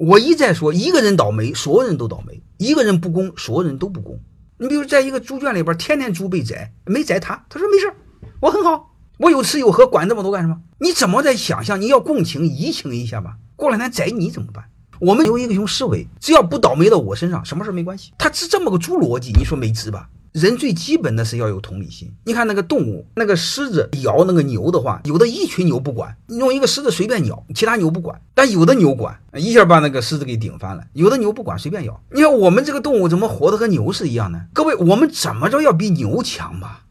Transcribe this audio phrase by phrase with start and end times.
[0.00, 4.18] 我一再说，一个人倒霉，所有人都倒霉；一个人不公，所有人都不公。
[4.56, 7.92] 你比如在一个猪圈里边，天天猪被宰，没宰他，他说没事
[8.40, 10.58] 我很好，我有吃有喝，管这么多干什么？
[10.78, 11.78] 你怎么在想象？
[11.78, 13.36] 你要共情移情一下吧。
[13.56, 14.64] 过两天宰你怎么办？
[15.00, 18.14] 我们有一个种思维，只要不倒霉到我身上，什么事没关系。
[18.16, 20.08] 他是这么个猪逻辑，你说没治吧？
[20.32, 22.12] 人最基本的是要有同理心。
[22.24, 30.84] 你看那个动物，那个狮子咬那个牛的话，有的一群牛不管，用一个狮子随便咬，其他牛不管，但有的牛管，一下把那个狮子给顶翻了。
[30.92, 32.00] 有的牛不管，随便咬。
[32.12, 34.42] 你看我们这个动物怎么活得和牛是一样呢？
[34.52, 36.84] 各位，我们怎么着要比牛强吧？